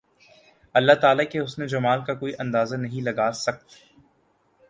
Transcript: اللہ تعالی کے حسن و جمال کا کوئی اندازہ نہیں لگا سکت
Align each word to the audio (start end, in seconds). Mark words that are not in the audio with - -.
اللہ 0.75 0.93
تعالی 1.01 1.25
کے 1.25 1.39
حسن 1.39 1.63
و 1.63 1.65
جمال 1.65 2.03
کا 2.05 2.13
کوئی 2.13 2.33
اندازہ 2.39 2.75
نہیں 2.75 3.01
لگا 3.01 3.31
سکت 3.35 3.79